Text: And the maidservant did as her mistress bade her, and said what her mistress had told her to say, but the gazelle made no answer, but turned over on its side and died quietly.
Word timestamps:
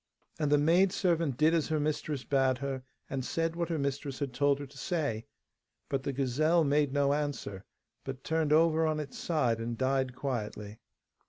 And 0.39 0.51
the 0.51 0.57
maidservant 0.57 1.37
did 1.37 1.53
as 1.53 1.67
her 1.67 1.79
mistress 1.79 2.23
bade 2.23 2.57
her, 2.57 2.81
and 3.07 3.23
said 3.23 3.55
what 3.55 3.69
her 3.69 3.77
mistress 3.77 4.17
had 4.17 4.33
told 4.33 4.57
her 4.57 4.65
to 4.65 4.77
say, 4.79 5.27
but 5.89 6.01
the 6.01 6.11
gazelle 6.11 6.63
made 6.63 6.91
no 6.91 7.13
answer, 7.13 7.65
but 8.03 8.23
turned 8.23 8.51
over 8.51 8.87
on 8.87 8.99
its 8.99 9.19
side 9.19 9.59
and 9.59 9.77
died 9.77 10.15
quietly. 10.15 10.79